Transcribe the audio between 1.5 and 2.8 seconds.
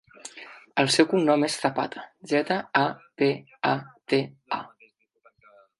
Zapata: zeta,